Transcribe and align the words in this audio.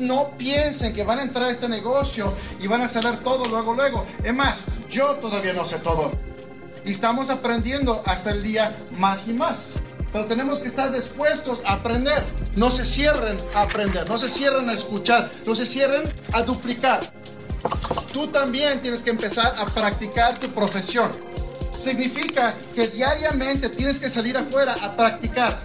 no 0.00 0.30
piensen 0.36 0.92
que 0.92 1.04
van 1.04 1.20
a 1.20 1.22
entrar 1.22 1.48
a 1.48 1.50
este 1.50 1.68
negocio 1.68 2.32
y 2.60 2.66
van 2.66 2.82
a 2.82 2.88
saber 2.88 3.18
todo 3.18 3.46
luego, 3.46 3.74
luego. 3.74 4.06
Es 4.24 4.34
más, 4.34 4.64
yo 4.88 5.16
todavía 5.16 5.52
no 5.52 5.64
sé 5.64 5.78
todo. 5.78 6.12
Y 6.84 6.92
estamos 6.92 7.30
aprendiendo 7.30 8.02
hasta 8.06 8.30
el 8.30 8.42
día 8.42 8.76
más 8.98 9.28
y 9.28 9.32
más. 9.32 9.68
Pero 10.12 10.26
tenemos 10.26 10.58
que 10.58 10.68
estar 10.68 10.90
dispuestos 10.92 11.60
a 11.64 11.74
aprender. 11.74 12.24
No 12.56 12.70
se 12.70 12.84
cierren 12.84 13.36
a 13.54 13.62
aprender, 13.62 14.08
no 14.08 14.18
se 14.18 14.28
cierren 14.28 14.68
a 14.68 14.72
escuchar, 14.72 15.30
no 15.46 15.54
se 15.54 15.66
cierren 15.66 16.02
a 16.32 16.42
duplicar. 16.42 17.00
Tú 18.12 18.26
también 18.26 18.80
tienes 18.80 19.02
que 19.02 19.10
empezar 19.10 19.54
a 19.58 19.66
practicar 19.66 20.38
tu 20.38 20.48
profesión. 20.48 21.10
Significa 21.78 22.54
que 22.74 22.88
diariamente 22.88 23.68
tienes 23.68 23.98
que 23.98 24.10
salir 24.10 24.36
afuera 24.36 24.74
a 24.82 24.92
practicar. 24.96 25.56